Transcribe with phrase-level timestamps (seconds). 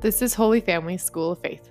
[0.00, 1.70] This is Holy Family School of Faith.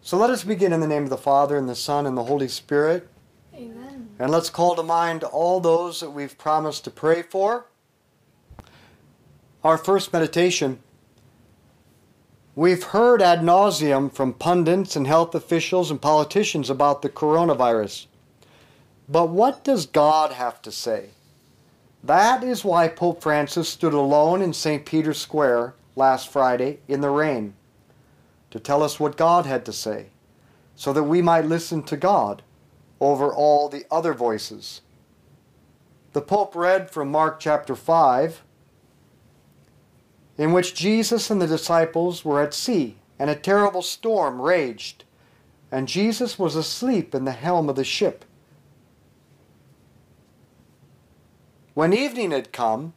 [0.00, 2.24] So let us begin in the name of the Father, and the Son, and the
[2.24, 3.06] Holy Spirit.
[3.54, 4.08] Amen.
[4.18, 7.66] And let's call to mind all those that we've promised to pray for.
[9.62, 10.80] Our first meditation.
[12.56, 18.06] We've heard ad nauseum from pundits and health officials and politicians about the coronavirus.
[19.08, 21.10] But what does God have to say?
[22.02, 24.86] That is why Pope Francis stood alone in St.
[24.86, 27.54] Peter's Square last Friday in the rain
[28.50, 30.06] to tell us what God had to say,
[30.74, 32.42] so that we might listen to God
[33.00, 34.80] over all the other voices.
[36.12, 38.42] The Pope read from Mark chapter 5,
[40.36, 45.04] in which Jesus and the disciples were at sea, and a terrible storm raged,
[45.70, 48.24] and Jesus was asleep in the helm of the ship.
[51.80, 52.92] When evening had come,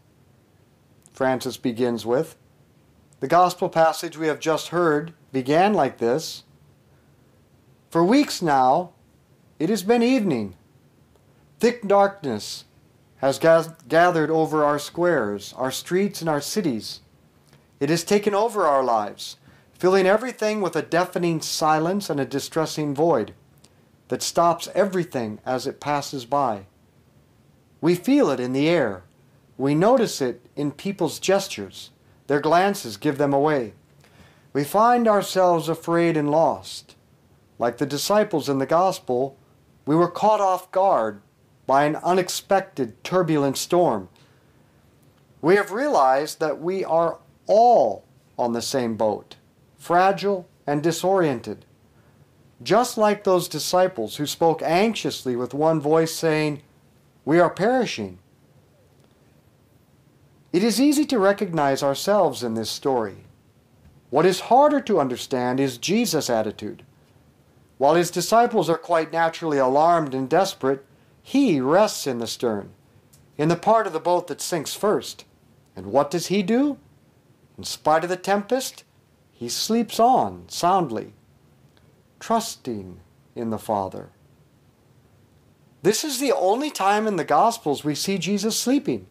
[1.13, 2.35] Francis begins with,
[3.21, 6.44] the gospel passage we have just heard began like this
[7.89, 8.91] For weeks now,
[9.58, 10.55] it has been evening.
[11.61, 12.66] Thick darkness
[13.19, 16.99] has gathered over our squares, our streets, and our cities.
[17.80, 19.38] It has taken over our lives,
[19.73, 23.33] filling everything with a deafening silence and a distressing void
[24.09, 26.65] that stops everything as it passes by.
[27.84, 29.03] We feel it in the air.
[29.58, 31.89] We notice it in people's gestures.
[32.28, 33.73] Their glances give them away.
[34.53, 36.95] We find ourselves afraid and lost.
[37.59, 39.38] Like the disciples in the Gospel,
[39.86, 41.20] we were caught off guard
[41.67, 44.08] by an unexpected turbulent storm.
[45.42, 48.06] We have realized that we are all
[48.39, 49.36] on the same boat,
[49.78, 51.66] fragile and disoriented.
[52.64, 56.61] Just like those disciples who spoke anxiously with one voice saying,
[57.25, 58.19] We are perishing.
[60.52, 63.25] It is easy to recognize ourselves in this story.
[64.09, 66.83] What is harder to understand is Jesus' attitude.
[67.77, 70.86] While his disciples are quite naturally alarmed and desperate,
[71.21, 72.71] he rests in the stern,
[73.37, 75.25] in the part of the boat that sinks first.
[75.75, 76.77] And what does he do?
[77.58, 78.83] In spite of the tempest,
[79.31, 81.14] he sleeps on soundly,
[82.19, 82.99] trusting
[83.36, 84.09] in the Father.
[85.83, 89.05] This is the only time in the Gospels we see Jesus sleeping.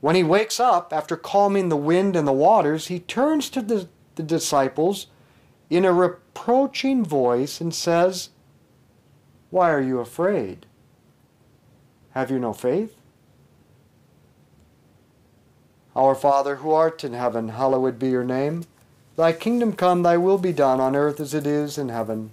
[0.00, 3.88] When he wakes up after calming the wind and the waters, he turns to the,
[4.16, 5.06] the disciples
[5.70, 8.30] in a reproaching voice and says,
[9.50, 10.66] Why are you afraid?
[12.14, 12.96] Have you no faith?
[15.94, 18.64] Our Father who art in heaven, hallowed be your name.
[19.14, 22.32] Thy kingdom come, thy will be done on earth as it is in heaven.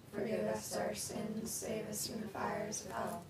[0.61, 3.23] us our sins, save us from the fires of hell.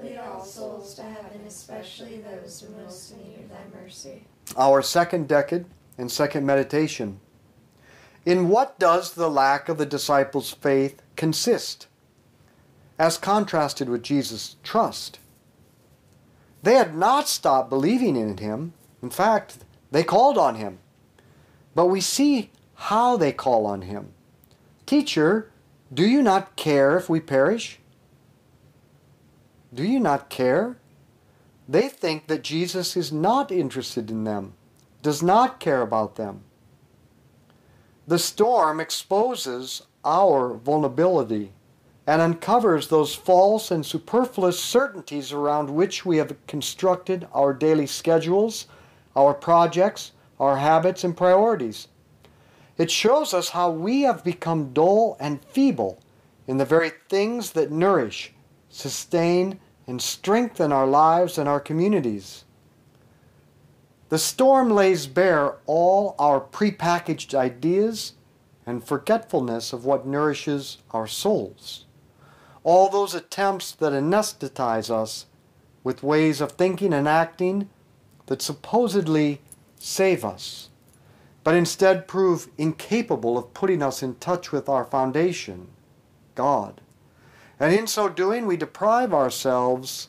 [0.00, 4.22] Lead all souls to heaven, especially those who most need thy mercy.
[4.56, 5.64] our second decade
[5.98, 7.20] and second meditation.
[8.24, 11.88] In what does the lack of the disciples' faith consist?
[12.98, 15.18] As contrasted with Jesus' trust.
[16.62, 18.74] They had not stopped believing in him.
[19.02, 19.58] In fact,
[19.90, 20.78] they called on him.
[21.74, 24.12] But we see how they call on him.
[24.84, 25.50] Teacher,
[25.92, 27.80] do you not care if we perish?
[29.74, 30.76] Do you not care?
[31.68, 34.54] They think that Jesus is not interested in them,
[35.02, 36.42] does not care about them.
[38.06, 41.52] The storm exposes our vulnerability
[42.06, 48.66] and uncovers those false and superfluous certainties around which we have constructed our daily schedules,
[49.14, 51.86] our projects, our habits, and priorities.
[52.80, 55.98] It shows us how we have become dull and feeble
[56.46, 58.32] in the very things that nourish,
[58.70, 62.46] sustain, and strengthen our lives and our communities.
[64.08, 68.14] The storm lays bare all our prepackaged ideas
[68.64, 71.84] and forgetfulness of what nourishes our souls.
[72.64, 75.26] All those attempts that anesthetize us
[75.84, 77.68] with ways of thinking and acting
[78.24, 79.42] that supposedly
[79.78, 80.69] save us,
[81.42, 85.68] but instead prove incapable of putting us in touch with our foundation,
[86.34, 86.80] God.
[87.58, 90.08] And in so doing, we deprive ourselves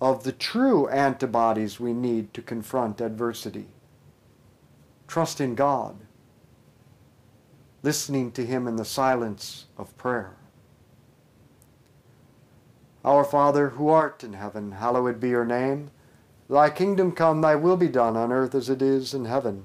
[0.00, 3.66] of the true antibodies we need to confront adversity.
[5.06, 5.96] Trust in God,
[7.82, 10.34] listening to Him in the silence of prayer.
[13.04, 15.90] Our Father, who art in heaven, hallowed be your name.
[16.48, 19.64] Thy kingdom come, thy will be done on earth as it is in heaven.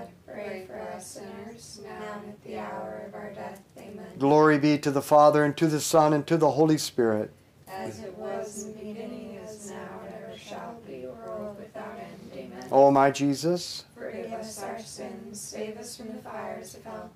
[0.45, 3.61] pray for us sinners, now and at the hour of our death.
[3.77, 4.05] Amen.
[4.17, 7.31] Glory be to the Father, and to the Son, and to the Holy Spirit.
[7.67, 12.31] As it was in the beginning, is now, and ever shall be, world without end.
[12.33, 12.67] Amen.
[12.71, 17.11] O my Jesus, Forgive us our sins, save us from the fires of hell.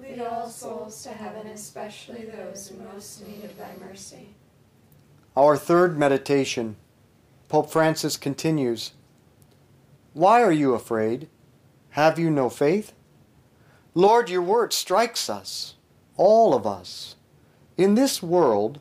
[0.00, 4.28] Lead all souls to heaven, especially those in most need of thy mercy.
[5.36, 6.76] our third meditation.
[7.48, 8.92] Pope Francis continues
[10.12, 11.28] Why are you afraid?
[11.96, 12.92] Have you no faith?
[13.94, 15.76] Lord, your word strikes us,
[16.18, 17.16] all of us.
[17.78, 18.80] In this world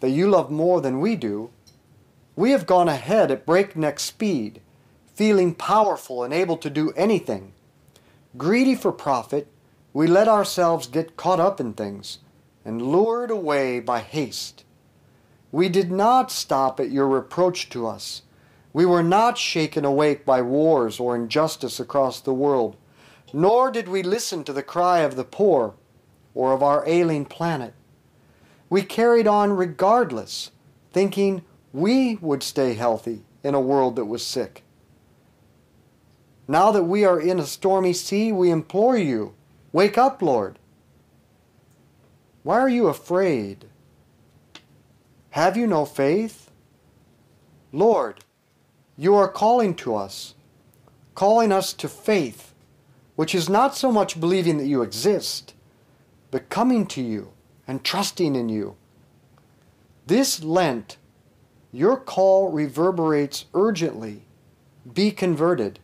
[0.00, 1.48] that you love more than we do,
[2.36, 4.60] we have gone ahead at breakneck speed,
[5.14, 7.54] feeling powerful and able to do anything.
[8.36, 9.48] Greedy for profit,
[9.94, 12.18] we let ourselves get caught up in things
[12.62, 14.64] and lured away by haste.
[15.50, 18.20] We did not stop at your reproach to us.
[18.72, 22.76] We were not shaken awake by wars or injustice across the world,
[23.32, 25.74] nor did we listen to the cry of the poor
[26.34, 27.74] or of our ailing planet.
[28.70, 30.50] We carried on regardless,
[30.92, 34.62] thinking we would stay healthy in a world that was sick.
[36.46, 39.34] Now that we are in a stormy sea, we implore you,
[39.72, 40.58] wake up, Lord.
[42.42, 43.66] Why are you afraid?
[45.30, 46.50] Have you no faith?
[47.70, 48.24] Lord,
[49.00, 50.34] you are calling to us,
[51.14, 52.52] calling us to faith,
[53.14, 55.54] which is not so much believing that you exist,
[56.32, 57.32] but coming to you
[57.68, 58.76] and trusting in you.
[60.06, 60.96] This Lent,
[61.70, 64.24] your call reverberates urgently.
[64.92, 65.78] Be converted.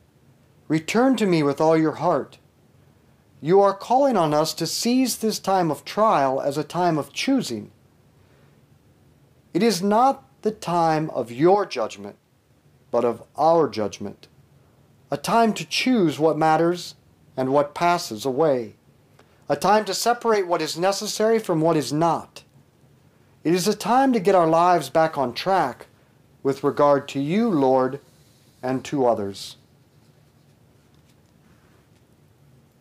[0.66, 2.38] Return to me with all your heart.
[3.40, 7.12] You are calling on us to seize this time of trial as a time of
[7.12, 7.70] choosing.
[9.52, 12.16] It is not the time of your judgment,
[12.94, 14.28] but of our judgment.
[15.10, 16.94] A time to choose what matters
[17.36, 18.74] and what passes away.
[19.48, 22.44] A time to separate what is necessary from what is not.
[23.42, 25.88] It is a time to get our lives back on track
[26.44, 27.98] with regard to you, Lord,
[28.62, 29.56] and to others.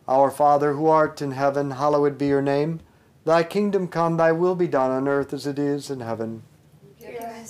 [0.06, 2.78] Our Father who art in heaven, hallowed be your name.
[3.24, 6.44] Thy kingdom come, thy will be done on earth as it is in heaven.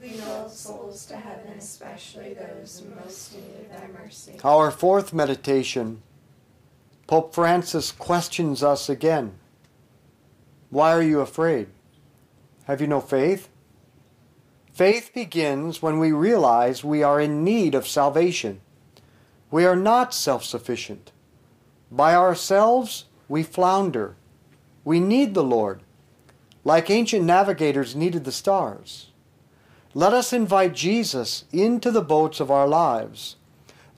[0.00, 4.38] Lead all souls to heaven, especially those in most need of thy mercy.
[4.44, 6.02] our fourth meditation,
[7.08, 9.32] Pope Francis questions us again.
[10.70, 11.68] Why are you afraid?
[12.64, 13.48] Have you no faith?
[14.72, 18.60] Faith begins when we realize we are in need of salvation.
[19.50, 21.10] We are not self sufficient.
[21.90, 24.14] By ourselves, we flounder.
[24.84, 25.80] We need the Lord,
[26.62, 29.10] like ancient navigators needed the stars.
[29.98, 33.34] Let us invite Jesus into the boats of our lives.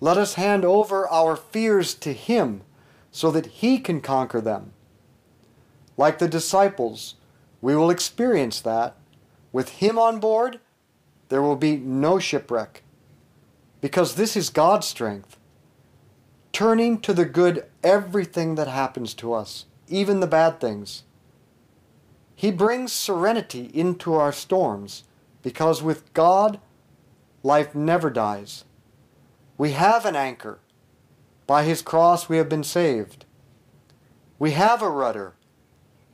[0.00, 2.62] Let us hand over our fears to Him
[3.10, 4.72] so that He can conquer them.
[5.98, 7.16] Like the disciples,
[7.60, 8.96] we will experience that.
[9.52, 10.58] With Him on board,
[11.28, 12.82] there will be no shipwreck.
[13.82, 15.36] Because this is God's strength.
[16.50, 21.02] Turning to the good everything that happens to us, even the bad things.
[22.34, 25.04] He brings serenity into our storms
[25.42, 26.60] because with God,
[27.42, 28.64] life never dies.
[29.56, 30.58] We have an anchor.
[31.46, 33.24] By his cross we have been saved.
[34.38, 35.34] We have a rudder.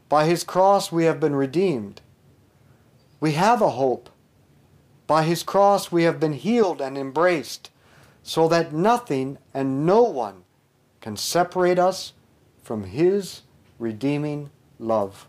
[0.08, 2.00] By his cross we have been redeemed.
[3.20, 4.10] We have a hope.
[5.06, 7.70] By his cross we have been healed and embraced,
[8.22, 10.42] so that nothing and no one
[11.00, 12.12] can separate us
[12.62, 13.42] from his
[13.78, 15.28] redeeming love.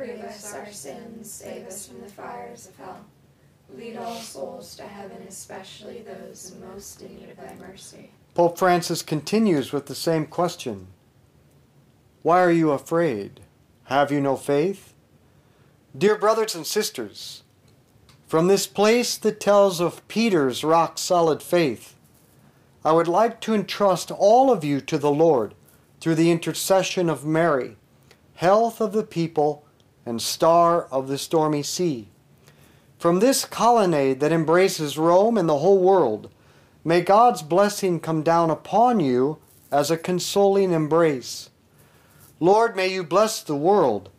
[0.00, 3.04] Forgive us our sins, save us from the fires of hell.
[3.76, 8.10] Lead all souls to heaven, especially those most in need of thy mercy.
[8.32, 10.86] Pope Francis continues with the same question
[12.22, 13.40] Why are you afraid?
[13.84, 14.94] Have you no faith?
[15.94, 17.42] Dear brothers and sisters,
[18.26, 21.94] from this place that tells of Peter's rock solid faith,
[22.82, 25.54] I would like to entrust all of you to the Lord
[26.00, 27.76] through the intercession of Mary,
[28.36, 29.66] health of the people
[30.10, 32.08] and star of the stormy sea.
[32.98, 36.30] From this colonnade that embraces Rome and the whole world,
[36.84, 39.38] may God's blessing come down upon you
[39.72, 41.48] as a consoling embrace.
[42.40, 44.10] Lord, may you bless the world,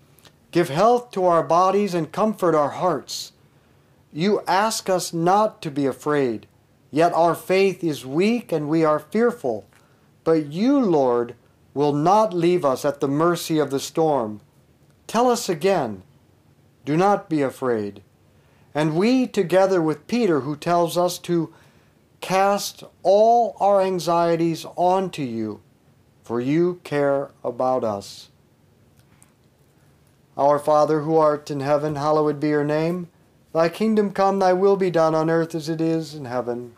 [0.50, 3.34] give health to our bodies, and comfort our hearts.
[4.14, 6.48] You ask us not to be afraid,
[6.90, 9.66] yet our faith is weak and we are fearful.
[10.24, 11.36] But you, Lord,
[11.74, 14.42] will not leave us at the mercy of the storm.
[15.12, 16.04] Tell us again,
[16.86, 18.02] do not be afraid.
[18.74, 21.54] And we, together with Peter, who tells us to
[22.22, 25.60] cast all our anxieties onto you,
[26.24, 28.30] for you care about us.
[30.38, 33.10] Our Father who art in heaven, hallowed be your name.
[33.52, 36.74] Thy kingdom come, thy will be done on earth as it is in heaven.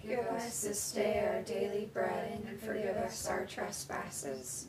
[0.00, 4.68] Give us this day our daily bread, and forgive us our trespasses,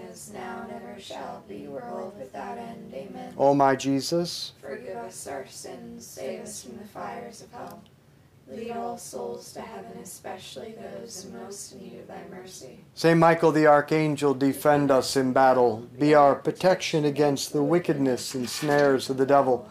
[0.33, 2.93] now, and ever shall be, world without end.
[2.93, 3.33] Amen.
[3.37, 7.81] O my Jesus, Forgive us our sins, save us from the fires of hell.
[8.47, 12.79] Lead all souls to heaven, especially those in most need of thy mercy.
[12.95, 15.87] Saint Michael the Archangel, defend us in battle.
[15.97, 19.69] Be our protection against the wickedness and snares of the devil.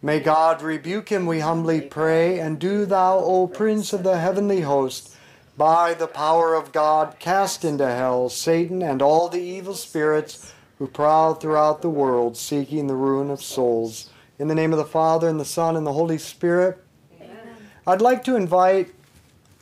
[0.00, 2.40] May God rebuke him, we humbly pray.
[2.40, 5.14] And do thou, O Prince of the heavenly host,
[5.56, 10.86] by the power of God, cast into hell Satan and all the evil spirits who
[10.86, 14.10] prowl throughout the world, seeking the ruin of souls.
[14.38, 16.82] In the name of the Father, and the Son, and the Holy Spirit.
[17.20, 17.38] Amen.
[17.86, 18.92] I'd like to invite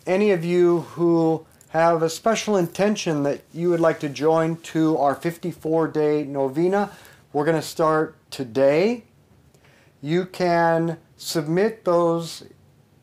[0.07, 4.96] any of you who have a special intention that you would like to join to
[4.96, 6.90] our 54 day novena.
[7.33, 9.05] We're going to start today.
[10.00, 12.44] You can submit those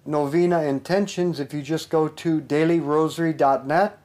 [0.07, 3.99] novena intentions if you just go to dailyrosary.net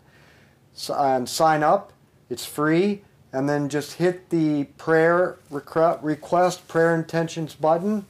[0.90, 1.92] and sign up.
[2.28, 3.02] It's free.
[3.32, 8.04] And then just hit the prayer request, prayer intentions button.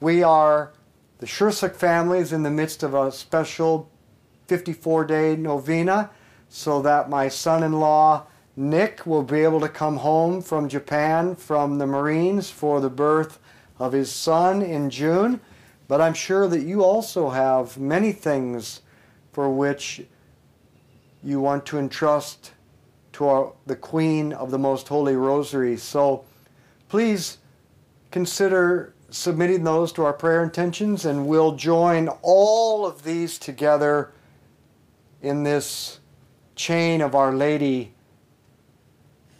[0.00, 0.72] We are
[1.18, 3.90] the Shursuk families in the midst of a special
[4.46, 6.10] 54 day novena
[6.48, 11.34] so that my son in law Nick will be able to come home from Japan
[11.34, 13.38] from the Marines for the birth
[13.78, 15.40] of his son in June.
[15.92, 18.80] But I'm sure that you also have many things
[19.30, 20.02] for which
[21.22, 22.52] you want to entrust
[23.12, 25.76] to our, the Queen of the Most Holy Rosary.
[25.76, 26.24] So
[26.88, 27.36] please
[28.10, 34.12] consider submitting those to our prayer intentions, and we'll join all of these together
[35.20, 36.00] in this
[36.56, 37.92] chain of Our Lady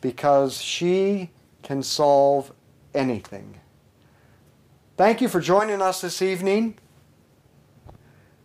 [0.02, 1.30] because she
[1.62, 2.52] can solve
[2.92, 3.58] anything.
[4.96, 6.78] Thank you for joining us this evening.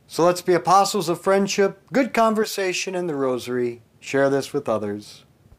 [0.08, 3.82] So let's be apostles of friendship, good conversation, and the rosary.
[4.00, 5.26] Share this with others.